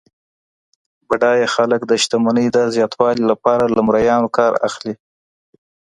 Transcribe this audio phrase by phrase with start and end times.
[1.07, 4.93] بډایه خلګ د شتمنۍ د زیاتوالي لپاره له مریانو کار اخلي.